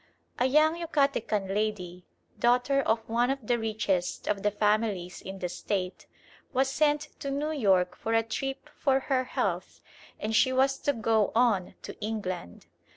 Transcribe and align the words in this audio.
A 0.39 0.45
young 0.47 0.77
Yucatecan 0.77 1.53
lady, 1.53 2.07
daughter 2.39 2.81
of 2.81 3.07
one 3.07 3.29
of 3.29 3.45
the 3.45 3.59
richest 3.59 4.27
of 4.27 4.41
the 4.41 4.49
families 4.49 5.21
in 5.21 5.37
the 5.37 5.47
State, 5.47 6.07
was 6.53 6.71
sent 6.71 7.09
to 7.19 7.29
New 7.29 7.51
York 7.51 7.95
for 7.95 8.15
a 8.15 8.23
trip 8.23 8.67
for 8.75 9.01
her 9.01 9.25
health, 9.25 9.79
and 10.19 10.35
she 10.35 10.51
was 10.51 10.79
to 10.79 10.93
go 10.93 11.31
on 11.35 11.75
to 11.83 11.95
England. 11.99 12.65